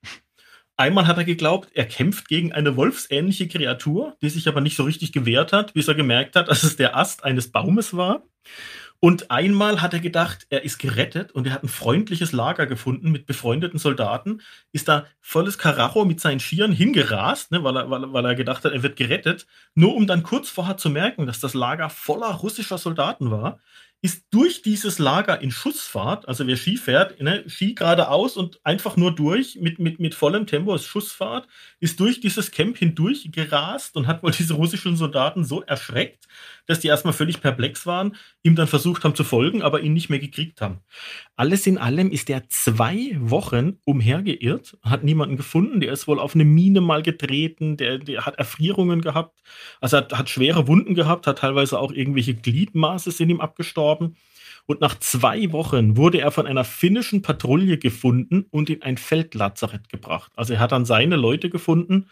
[0.77, 4.83] Einmal hat er geglaubt, er kämpft gegen eine wolfsähnliche Kreatur, die sich aber nicht so
[4.83, 8.25] richtig gewehrt hat, bis er gemerkt hat, dass es der Ast eines Baumes war.
[9.05, 13.12] Und einmal hat er gedacht, er ist gerettet und er hat ein freundliches Lager gefunden
[13.12, 14.40] mit befreundeten Soldaten,
[14.73, 18.64] ist da volles Karacho mit seinen Skiern hingerast, ne, weil, er, weil, weil er gedacht
[18.64, 22.29] hat, er wird gerettet, nur um dann kurz vorher zu merken, dass das Lager voller
[22.29, 23.59] russischer Soldaten war,
[24.05, 28.99] ist durch dieses Lager in Schussfahrt, also wer Ski fährt, ne, Ski geradeaus und einfach
[28.99, 31.49] nur durch, mit, mit, mit vollem Tempo ist Schussfahrt,
[31.81, 36.29] ist durch dieses Camp hindurch gerast und hat wohl diese russischen Soldaten so erschreckt,
[36.67, 40.11] dass die erstmal völlig perplex waren, ihm dann versucht haben zu folgen, aber ihn nicht
[40.11, 40.81] mehr gekriegt haben.
[41.35, 46.35] Alles in allem ist er zwei Wochen umhergeirrt, hat niemanden gefunden, der ist wohl auf
[46.35, 49.40] eine Mine mal getreten, der, der hat Erfrierungen gehabt,
[49.81, 53.94] also hat, hat schwere Wunden gehabt, hat teilweise auch irgendwelche Gliedmaße sind ihm abgestorben.
[54.67, 59.89] Und nach zwei Wochen wurde er von einer finnischen Patrouille gefunden und in ein Feldlazarett
[59.91, 60.33] gebracht.
[60.37, 62.07] Also er hat dann seine Leute gefunden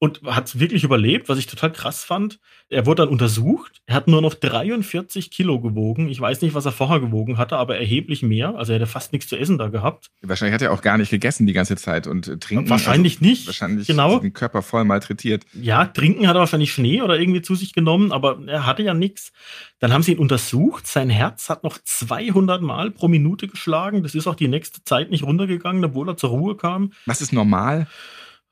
[0.00, 2.38] und hat wirklich überlebt, was ich total krass fand.
[2.68, 3.80] Er wurde dann untersucht.
[3.86, 6.08] Er hat nur noch 43 Kilo gewogen.
[6.08, 8.54] Ich weiß nicht, was er vorher gewogen hatte, aber erheblich mehr.
[8.56, 10.10] Also er hätte fast nichts zu essen da gehabt.
[10.22, 12.70] Wahrscheinlich hat er auch gar nicht gegessen die ganze Zeit und äh, trinken.
[12.70, 13.46] Wahrscheinlich also, nicht.
[13.46, 14.20] Wahrscheinlich genau.
[14.20, 15.44] den Körper voll malträtiert.
[15.54, 18.94] Ja, trinken hat er wahrscheinlich Schnee oder irgendwie zu sich genommen, aber er hatte ja
[18.94, 19.32] nichts.
[19.80, 20.86] Dann haben sie ihn untersucht.
[20.86, 24.04] Sein Herz hat noch 200 Mal pro Minute geschlagen.
[24.04, 26.92] Das ist auch die nächste Zeit nicht runtergegangen, obwohl er zur Ruhe kam.
[27.06, 27.88] Was ist normal?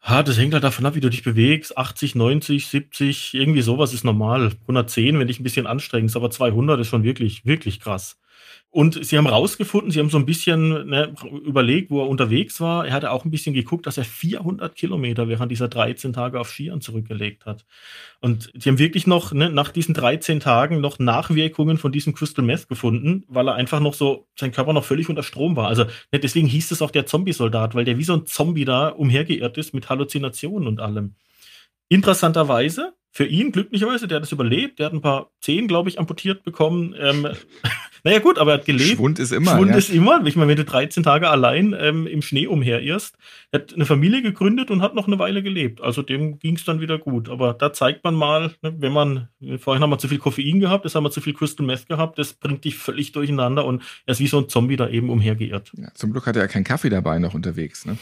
[0.06, 1.76] Ha, das hängt halt davon ab, wie du dich bewegst.
[1.76, 4.52] 80, 90, 70, irgendwie sowas ist normal.
[4.62, 8.16] 110, wenn dich ein bisschen anstrengst, aber 200 ist schon wirklich, wirklich krass.
[8.70, 12.86] Und sie haben rausgefunden, sie haben so ein bisschen ne, überlegt, wo er unterwegs war.
[12.86, 16.50] Er hatte auch ein bisschen geguckt, dass er 400 Kilometer während dieser 13 Tage auf
[16.50, 17.64] Skiern zurückgelegt hat.
[18.20, 22.44] Und sie haben wirklich noch ne, nach diesen 13 Tagen noch Nachwirkungen von diesem Crystal
[22.44, 25.68] Meth gefunden, weil er einfach noch so, sein Körper noch völlig unter Strom war.
[25.68, 28.88] Also ne, deswegen hieß es auch der Zombie-Soldat, weil der wie so ein Zombie da
[28.88, 31.14] umhergeirrt ist mit Halluzinationen und allem.
[31.88, 35.98] Interessanterweise, für ihn glücklicherweise, der hat es überlebt, der hat ein paar Zehen, glaube ich,
[35.98, 36.94] amputiert bekommen.
[36.98, 37.28] Ähm,
[38.06, 38.98] naja, gut, aber er hat gelebt.
[38.98, 39.56] Schwund ist immer.
[39.56, 39.76] Schwund ja.
[39.78, 40.24] ist immer.
[40.26, 43.18] Ich meine, wenn du 13 Tage allein ähm, im Schnee umherirrst,
[43.50, 45.80] er hat eine Familie gegründet und hat noch eine Weile gelebt.
[45.80, 47.28] Also dem ging es dann wieder gut.
[47.28, 50.84] Aber da zeigt man mal, ne, wenn man, vorhin haben wir zu viel Koffein gehabt,
[50.84, 54.12] jetzt haben wir zu viel Crystal Meth gehabt, das bringt dich völlig durcheinander und er
[54.12, 55.72] ist wie so ein Zombie da eben umhergeirrt.
[55.76, 57.86] Ja, zum Glück hatte er keinen Kaffee dabei noch unterwegs.
[57.86, 57.98] Ne?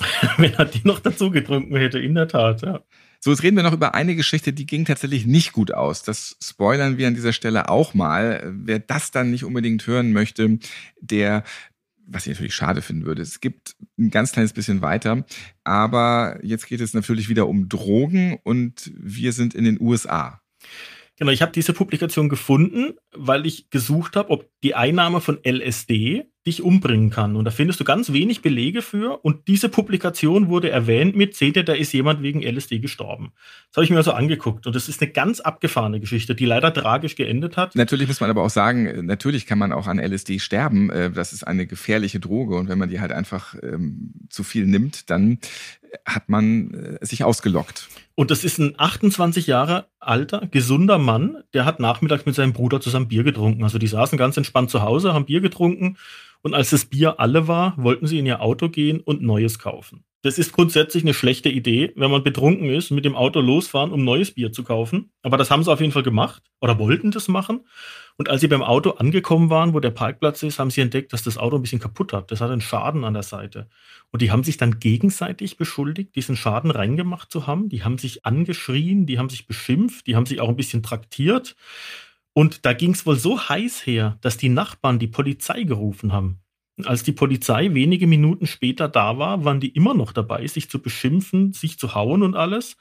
[0.38, 2.80] wenn er die noch dazu getrunken hätte, in der Tat, ja.
[3.24, 6.02] So, jetzt reden wir noch über eine Geschichte, die ging tatsächlich nicht gut aus.
[6.02, 8.52] Das spoilern wir an dieser Stelle auch mal.
[8.54, 10.58] Wer das dann nicht unbedingt hören möchte,
[11.00, 11.42] der
[12.06, 13.22] was ich natürlich schade finden würde.
[13.22, 15.24] Es gibt ein ganz kleines bisschen weiter,
[15.64, 20.42] aber jetzt geht es natürlich wieder um Drogen und wir sind in den USA.
[21.16, 26.26] Genau, ich habe diese Publikation gefunden, weil ich gesucht habe, ob die Einnahme von LSD
[26.46, 27.36] dich umbringen kann.
[27.36, 29.24] Und da findest du ganz wenig Belege für.
[29.24, 33.32] Und diese Publikation wurde erwähnt mit, seht ihr, da ist jemand wegen LSD gestorben.
[33.70, 34.66] Das habe ich mir also angeguckt.
[34.66, 37.74] Und das ist eine ganz abgefahrene Geschichte, die leider tragisch geendet hat.
[37.74, 40.90] Natürlich muss man aber auch sagen, natürlich kann man auch an LSD sterben.
[40.90, 42.56] Äh, das ist eine gefährliche Droge.
[42.56, 45.38] Und wenn man die halt einfach ähm, zu viel nimmt, dann
[46.06, 47.88] hat man äh, sich ausgelockt.
[48.14, 52.80] Und das ist ein 28 Jahre alter, gesunder Mann, der hat nachmittags mit seinem Bruder
[52.80, 53.64] zusammen Bier getrunken.
[53.64, 55.96] Also die saßen ganz entspannt zu Hause, haben Bier getrunken
[56.42, 60.04] und als das Bier alle war, wollten sie in ihr Auto gehen und Neues kaufen.
[60.20, 64.04] Das ist grundsätzlich eine schlechte Idee, wenn man betrunken ist, mit dem Auto losfahren, um
[64.04, 65.10] neues Bier zu kaufen.
[65.22, 67.66] Aber das haben sie auf jeden Fall gemacht oder wollten das machen.
[68.16, 71.24] Und als sie beim Auto angekommen waren, wo der Parkplatz ist, haben sie entdeckt, dass
[71.24, 72.30] das Auto ein bisschen kaputt hat.
[72.30, 73.68] Das hat einen Schaden an der Seite.
[74.12, 77.68] Und die haben sich dann gegenseitig beschuldigt, diesen Schaden reingemacht zu haben.
[77.68, 81.56] Die haben sich angeschrien, die haben sich beschimpft, die haben sich auch ein bisschen traktiert.
[82.34, 86.38] Und da ging es wohl so heiß her, dass die Nachbarn die Polizei gerufen haben.
[86.84, 90.80] Als die Polizei wenige Minuten später da war, waren die immer noch dabei, sich zu
[90.80, 92.76] beschimpfen, sich zu hauen und alles.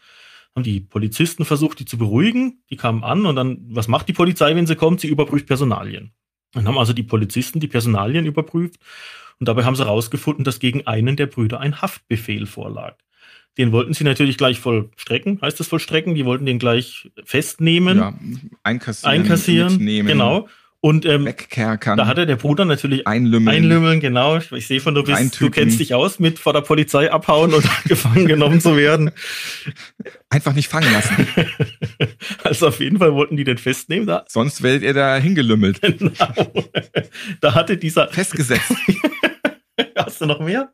[0.55, 2.63] Haben die Polizisten versucht, die zu beruhigen.
[2.69, 4.99] Die kamen an und dann, was macht die Polizei, wenn sie kommt?
[4.99, 6.13] Sie überprüft Personalien.
[6.51, 8.75] Dann haben also die Polizisten die Personalien überprüft
[9.39, 12.97] und dabei haben sie herausgefunden, dass gegen einen der Brüder ein Haftbefehl vorlag.
[13.57, 16.15] Den wollten sie natürlich gleich vollstrecken, heißt das vollstrecken?
[16.15, 18.19] Die wollten den gleich festnehmen, Ja,
[18.63, 20.47] einkassieren, einkassieren, mitnehmen, genau.
[20.85, 23.55] Und ähm, wegkerkern, da hatte der Bruder natürlich einlümmeln.
[23.55, 24.35] Einlümmeln, genau.
[24.35, 27.65] Ich, sehe von, du bist, du kennst dich aus mit vor der Polizei abhauen und
[27.85, 29.11] gefangen genommen zu werden.
[30.29, 31.27] Einfach nicht fangen lassen.
[32.43, 34.05] Also auf jeden Fall wollten die den festnehmen.
[34.07, 35.81] Da, Sonst werdet ihr da hingelümmelt.
[35.99, 36.13] genau.
[37.39, 38.73] da hatte dieser, Festgesetzt,
[39.95, 40.73] hast du noch mehr?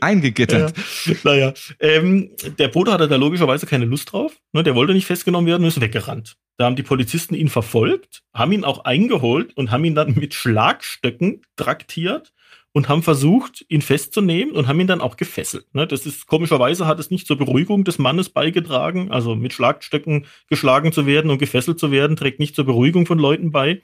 [0.00, 0.74] eingegittert.
[1.06, 1.14] Ja.
[1.24, 4.32] Naja, ähm, der Bruder hatte da logischerweise keine Lust drauf.
[4.52, 6.36] Ne, der wollte nicht festgenommen werden und ist weggerannt.
[6.60, 10.34] Da haben die Polizisten ihn verfolgt, haben ihn auch eingeholt und haben ihn dann mit
[10.34, 12.34] Schlagstöcken traktiert
[12.72, 15.74] und haben versucht, ihn festzunehmen und haben ihn dann auch gefesselt.
[15.74, 19.10] Ne, das ist komischerweise hat es nicht zur Beruhigung des Mannes beigetragen.
[19.10, 23.18] Also mit Schlagstöcken geschlagen zu werden und gefesselt zu werden, trägt nicht zur Beruhigung von
[23.18, 23.80] Leuten bei.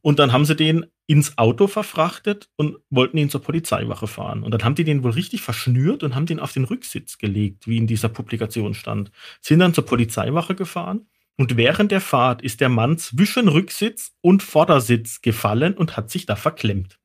[0.00, 4.42] Und dann haben sie den ins Auto verfrachtet und wollten ihn zur Polizeiwache fahren.
[4.42, 7.68] Und dann haben die den wohl richtig verschnürt und haben den auf den Rücksitz gelegt,
[7.68, 9.12] wie in dieser Publikation stand.
[9.40, 14.42] Sind dann zur Polizeiwache gefahren, Und während der Fahrt ist der Mann zwischen Rücksitz und
[14.42, 16.98] Vordersitz gefallen und hat sich da verklemmt.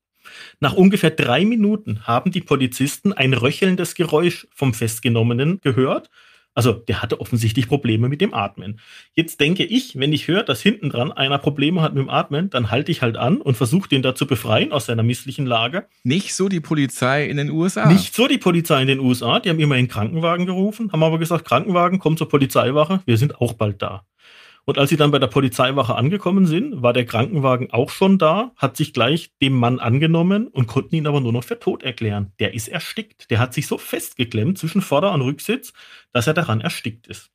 [0.59, 6.09] Nach ungefähr drei Minuten haben die Polizisten ein röchelndes Geräusch vom Festgenommenen gehört.
[6.53, 8.79] Also der hatte offensichtlich Probleme mit dem Atmen.
[9.13, 12.49] Jetzt denke ich, wenn ich höre, dass hinten dran einer Probleme hat mit dem Atmen,
[12.49, 15.85] dann halte ich halt an und versuche den da zu befreien aus seiner misslichen Lage.
[16.03, 17.87] Nicht so die Polizei in den USA.
[17.87, 21.45] Nicht so die Polizei in den USA, die haben immerhin Krankenwagen gerufen, haben aber gesagt,
[21.45, 24.03] Krankenwagen, kommt zur Polizeiwache, wir sind auch bald da.
[24.69, 28.51] Und als sie dann bei der Polizeiwache angekommen sind, war der Krankenwagen auch schon da,
[28.57, 32.33] hat sich gleich dem Mann angenommen und konnten ihn aber nur noch für tot erklären.
[32.39, 33.31] Der ist erstickt.
[33.31, 35.71] Der hat sich so festgeklemmt zwischen Vorder- und Rücksitz,
[36.11, 37.31] dass er daran erstickt ist.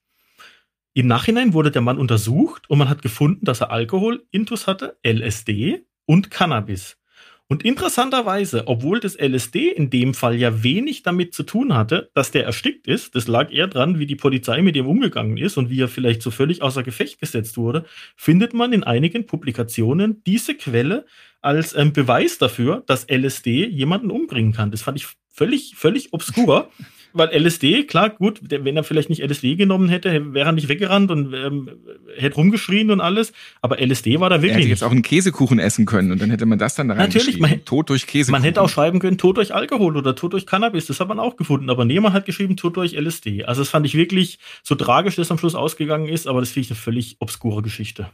[0.93, 4.99] Im Nachhinein wurde der Mann untersucht und man hat gefunden, dass er Alkohol, Intus hatte,
[5.03, 6.99] LSD und Cannabis.
[7.53, 12.31] Und interessanterweise, obwohl das LSD in dem Fall ja wenig damit zu tun hatte, dass
[12.31, 15.69] der erstickt ist, das lag eher dran, wie die Polizei mit ihm umgegangen ist und
[15.69, 17.85] wie er vielleicht so völlig außer Gefecht gesetzt wurde,
[18.17, 21.05] findet man in einigen Publikationen diese Quelle
[21.43, 24.71] als ähm, Beweis dafür, dass LSD jemanden umbringen kann.
[24.71, 26.71] Das fand ich völlig, völlig obskur.
[27.13, 31.11] weil LSD, klar, gut, wenn er vielleicht nicht LSD genommen hätte, wäre er nicht weggerannt
[31.11, 31.71] und ähm,
[32.17, 33.33] hätte rumgeschrien und alles.
[33.61, 34.59] Aber LSD war da Er wirklich.
[34.59, 37.39] hätte jetzt auch einen Käsekuchen essen können und dann hätte man das dann da Natürlich,
[37.39, 38.33] man Tod durch Käsekuchen.
[38.33, 40.87] Man hätte auch schreiben können, Tod durch Alkohol oder Tod durch Cannabis.
[40.87, 41.71] Das hat man auch gefunden.
[41.71, 43.45] Aber niemand hat geschrieben, Tod durch LSD.
[43.45, 46.27] Also das fand ich wirklich so tragisch, dass am Schluss ausgegangen ist.
[46.27, 48.11] Aber das finde ich eine völlig obskure Geschichte.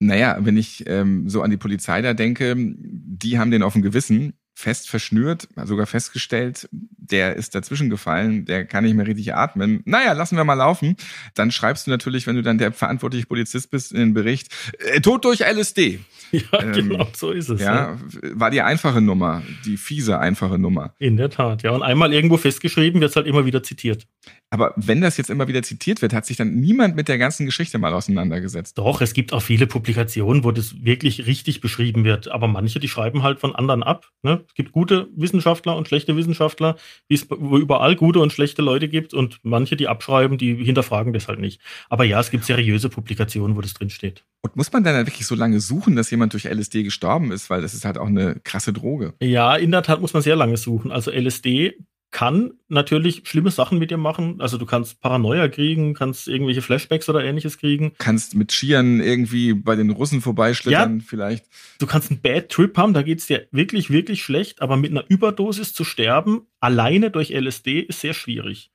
[0.00, 3.82] Naja, wenn ich ähm, so an die Polizei da denke, die haben den auf dem
[3.82, 9.82] Gewissen fest verschnürt, sogar festgestellt, der ist dazwischen gefallen, der kann nicht mehr richtig atmen.
[9.84, 10.96] Naja, lassen wir mal laufen.
[11.34, 15.00] Dann schreibst du natürlich, wenn du dann der verantwortliche Polizist bist, in den Bericht, äh,
[15.00, 16.00] Tod durch LSD.
[16.30, 17.60] Ja, Ähm, genau, so ist es.
[17.60, 17.96] Ja,
[18.34, 20.92] war die einfache Nummer, die fiese einfache Nummer.
[20.98, 21.70] In der Tat, ja.
[21.70, 24.06] Und einmal irgendwo festgeschrieben, wird es halt immer wieder zitiert.
[24.50, 27.44] Aber wenn das jetzt immer wieder zitiert wird, hat sich dann niemand mit der ganzen
[27.44, 28.78] Geschichte mal auseinandergesetzt.
[28.78, 32.28] Doch, es gibt auch viele Publikationen, wo das wirklich richtig beschrieben wird.
[32.28, 34.08] Aber manche, die schreiben halt von anderen ab.
[34.22, 34.44] Ne?
[34.48, 36.76] Es gibt gute Wissenschaftler und schlechte Wissenschaftler,
[37.08, 39.12] wie es wo überall gute und schlechte Leute gibt.
[39.12, 41.60] Und manche, die abschreiben, die hinterfragen das halt nicht.
[41.90, 44.24] Aber ja, es gibt seriöse Publikationen, wo das drinsteht.
[44.40, 47.60] Und muss man dann wirklich so lange suchen, dass jemand durch LSD gestorben ist, weil
[47.60, 49.12] das ist halt auch eine krasse Droge.
[49.20, 50.90] Ja, in der Tat muss man sehr lange suchen.
[50.90, 51.74] Also LSD
[52.10, 54.40] kann natürlich schlimme Sachen mit dir machen.
[54.40, 57.92] Also du kannst Paranoia kriegen, kannst irgendwelche Flashbacks oder ähnliches kriegen.
[57.98, 61.46] Kannst mit Skiern irgendwie bei den Russen vorbeischlittern, vielleicht.
[61.78, 65.04] Du kannst einen Bad Trip haben, da geht's dir wirklich, wirklich schlecht, aber mit einer
[65.08, 68.70] Überdosis zu sterben, alleine durch LSD, ist sehr schwierig.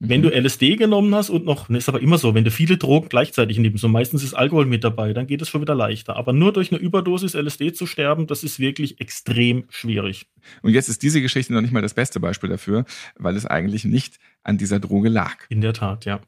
[0.00, 0.30] Wenn Mhm.
[0.30, 3.08] du LSD genommen hast und noch, ne, ist aber immer so, wenn du viele Drogen
[3.08, 6.14] gleichzeitig nimmst, und meistens ist Alkohol mit dabei, dann geht es schon wieder leichter.
[6.14, 10.26] Aber nur durch eine Überdosis LSD zu sterben, das ist wirklich extrem schwierig.
[10.62, 12.84] Und jetzt ist diese Geschichte noch nicht mal das beste Beispiel dafür,
[13.16, 15.34] weil es eigentlich nicht an dieser Droge lag.
[15.48, 16.20] In der Tat, ja.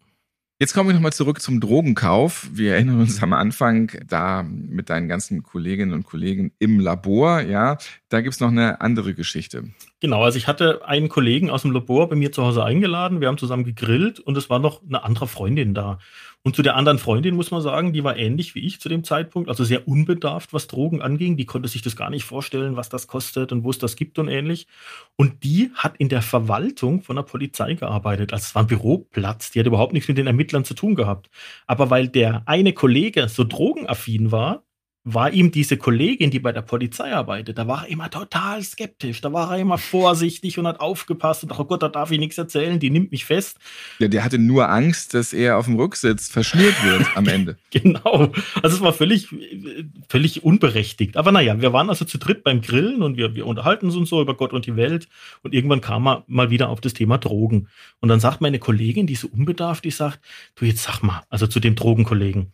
[0.63, 2.51] Jetzt kommen wir nochmal zurück zum Drogenkauf.
[2.53, 7.79] Wir erinnern uns am Anfang da mit deinen ganzen Kolleginnen und Kollegen im Labor, ja.
[8.11, 9.65] Da gibt's noch eine andere Geschichte.
[10.01, 13.29] Genau, also ich hatte einen Kollegen aus dem Labor bei mir zu Hause eingeladen, wir
[13.29, 15.99] haben zusammen gegrillt und es war noch eine andere Freundin da.
[16.43, 19.05] Und zu der anderen Freundin muss man sagen, die war ähnlich wie ich zu dem
[19.05, 21.37] Zeitpunkt, also sehr unbedarft, was Drogen anging.
[21.37, 24.19] Die konnte sich das gar nicht vorstellen, was das kostet und wo es das gibt
[24.19, 24.67] und ähnlich.
[25.17, 28.33] Und die hat in der Verwaltung von der Polizei gearbeitet.
[28.33, 31.29] Also es war ein Büroplatz, die hat überhaupt nichts mit den Ermittlern zu tun gehabt.
[31.67, 34.65] Aber weil der eine Kollege so drogenaffin war,
[35.03, 39.23] war ihm diese Kollegin, die bei der Polizei arbeitet, da war er immer total skeptisch,
[39.23, 42.19] da war er immer vorsichtig und hat aufgepasst und dachte, oh Gott, da darf ich
[42.19, 43.59] nichts erzählen, die nimmt mich fest.
[43.99, 47.57] Der, der hatte nur Angst, dass er auf dem Rücksitz verschnürt wird am Ende.
[47.71, 48.31] Genau.
[48.63, 49.29] Also es war völlig,
[50.09, 51.17] völlig unberechtigt.
[51.17, 54.07] Aber naja, wir waren also zu dritt beim Grillen und wir, wir unterhalten uns und
[54.07, 55.09] so über Gott und die Welt.
[55.43, 57.69] Und irgendwann kam er mal wieder auf das Thema Drogen.
[58.01, 60.21] Und dann sagt meine Kollegin, die so unbedarft, die sagt,
[60.57, 62.53] du jetzt sag mal, also zu dem Drogenkollegen,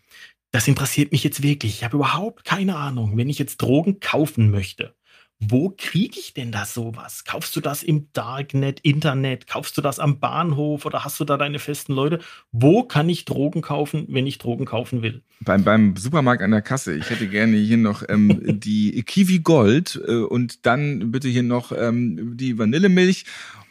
[0.53, 1.75] das interessiert mich jetzt wirklich.
[1.75, 4.95] Ich habe überhaupt keine Ahnung, wenn ich jetzt Drogen kaufen möchte.
[5.39, 7.25] Wo kriege ich denn da sowas?
[7.25, 9.47] Kaufst du das im Darknet, Internet?
[9.47, 12.21] Kaufst du das am Bahnhof oder hast du da deine festen Leute?
[12.53, 15.23] Wo kann ich Drogen kaufen, wenn ich Drogen kaufen will?
[15.41, 16.97] Beim, beim Supermarkt an der Kasse.
[16.97, 21.71] Ich hätte gerne hier noch ähm, die Kiwi Gold äh, und dann bitte hier noch
[21.71, 23.27] ähm, die Vanillemilch.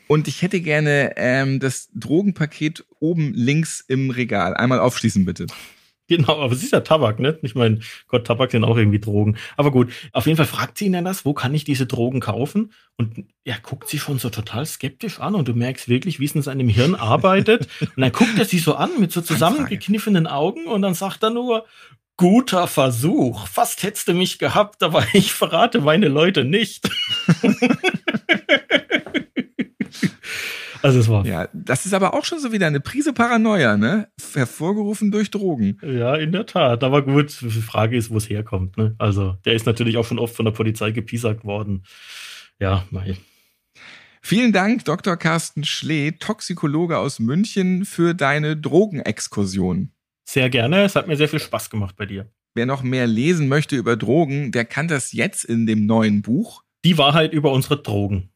[0.07, 4.53] Und ich hätte gerne ähm, das Drogenpaket oben links im Regal.
[4.53, 5.47] Einmal aufschließen, bitte.
[6.07, 7.39] Genau, aber es ist ja Tabak, ne?
[7.41, 9.37] Ich meine, Gott, Tabak sind auch irgendwie Drogen.
[9.57, 12.19] Aber gut, auf jeden Fall fragt sie ihn dann das, wo kann ich diese Drogen
[12.19, 12.73] kaufen?
[12.95, 16.35] Und er guckt sie schon so total skeptisch an und du merkst wirklich, wie es
[16.35, 17.67] in seinem Hirn arbeitet.
[17.81, 21.31] Und dann guckt er sie so an mit so zusammengekniffenen Augen und dann sagt er
[21.31, 21.65] nur,
[22.17, 23.47] guter Versuch.
[23.47, 26.87] Fast hättest du mich gehabt, aber ich verrate meine Leute nicht.
[30.85, 34.07] Also es war Ja, das ist aber auch schon so wieder eine Prise Paranoia, ne?
[34.35, 35.79] Hervorgerufen durch Drogen.
[35.81, 36.83] Ja, in der Tat.
[36.83, 38.77] Aber gut, die Frage ist, wo es herkommt.
[38.77, 38.93] Ne?
[38.99, 41.85] Also, der ist natürlich auch schon oft von der Polizei gepiesackt worden.
[42.59, 43.17] Ja, mei.
[44.21, 45.17] Vielen Dank, Dr.
[45.17, 49.89] Carsten Schlee, Toxikologe aus München, für deine Drogenexkursion.
[50.29, 50.83] Sehr gerne.
[50.83, 52.29] Es hat mir sehr viel Spaß gemacht bei dir.
[52.53, 56.61] Wer noch mehr lesen möchte über Drogen, der kann das jetzt in dem neuen Buch.
[56.85, 58.29] Die Wahrheit über unsere Drogen.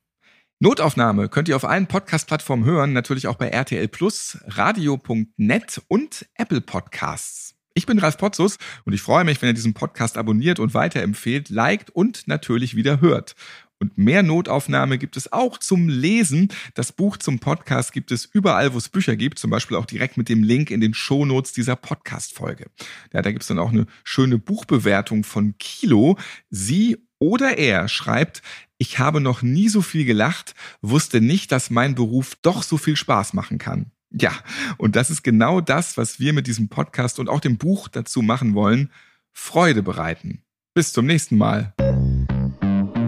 [0.62, 6.60] Notaufnahme könnt ihr auf allen Podcast-Plattformen hören, natürlich auch bei RTL Plus, Radio.net und Apple
[6.60, 7.56] Podcasts.
[7.76, 11.48] Ich bin Ralf Potzus und ich freue mich, wenn ihr diesen Podcast abonniert und weiterempfehlt,
[11.48, 13.38] liked und natürlich wieder hört.
[13.80, 16.50] Und mehr Notaufnahme gibt es auch zum Lesen.
[16.74, 20.18] Das Buch zum Podcast gibt es überall, wo es Bücher gibt, zum Beispiel auch direkt
[20.18, 22.66] mit dem Link in den Shownotes dieser Podcast-Folge.
[23.14, 26.18] Ja, da gibt es dann auch eine schöne Buchbewertung von Kilo.
[26.50, 28.42] Sie oder er schreibt,
[28.80, 32.96] ich habe noch nie so viel gelacht, wusste nicht, dass mein Beruf doch so viel
[32.96, 33.92] Spaß machen kann.
[34.10, 34.32] Ja,
[34.78, 38.22] und das ist genau das, was wir mit diesem Podcast und auch dem Buch dazu
[38.24, 38.90] machen wollen.
[39.34, 40.42] Freude bereiten.
[40.74, 41.74] Bis zum nächsten Mal.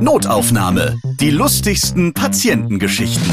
[0.02, 0.98] Notaufnahme.
[1.20, 3.32] Die lustigsten Patientengeschichten.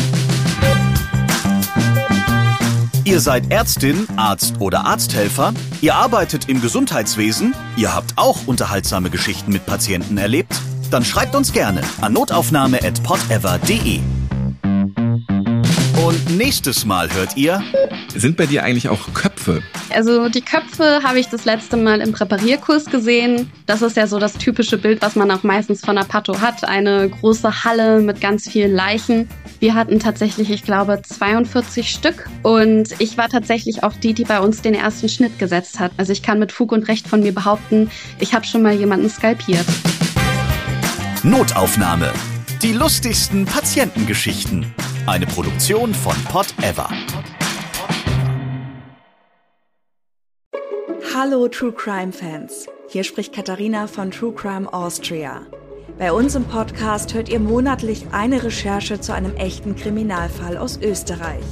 [3.05, 9.51] Ihr seid Ärztin, Arzt oder Arzthelfer, ihr arbeitet im Gesundheitswesen, ihr habt auch unterhaltsame Geschichten
[9.51, 14.01] mit Patienten erlebt, dann schreibt uns gerne an notaufnahme@podever.de.
[16.09, 17.63] Und nächstes Mal hört ihr
[18.15, 19.63] Sind bei dir eigentlich auch Köpfe?
[19.95, 23.51] Also die Köpfe habe ich das letzte Mal im Präparierkurs gesehen.
[23.67, 26.65] Das ist ja so das typische Bild, was man auch meistens von der Pato hat.
[26.65, 29.29] Eine große Halle mit ganz vielen Leichen.
[29.61, 32.29] Wir hatten tatsächlich, ich glaube, 42 Stück.
[32.43, 35.93] Und ich war tatsächlich auch die, die bei uns den ersten Schnitt gesetzt hat.
[35.97, 39.11] Also ich kann mit Fug und Recht von mir behaupten, ich habe schon mal jemanden
[39.11, 39.67] skalpiert.
[41.29, 42.11] Notaufnahme.
[42.63, 44.73] Die lustigsten Patientengeschichten.
[45.05, 46.89] Eine Produktion von Pod Ever.
[51.15, 52.67] Hallo True Crime Fans.
[52.89, 55.43] Hier spricht Katharina von True Crime Austria.
[55.99, 61.45] Bei uns im Podcast hört ihr monatlich eine Recherche zu einem echten Kriminalfall aus Österreich.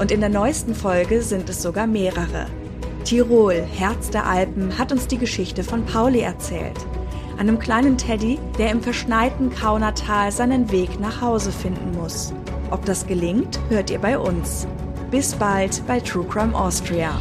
[0.00, 2.46] Und in der neuesten Folge sind es sogar mehrere.
[3.04, 6.84] Tirol, Herz der Alpen, hat uns die Geschichte von Pauli erzählt.
[7.40, 12.34] Einem kleinen Teddy, der im verschneiten Kaunertal seinen Weg nach Hause finden muss.
[12.70, 14.66] Ob das gelingt, hört ihr bei uns.
[15.10, 17.18] Bis bald bei True Crime Austria.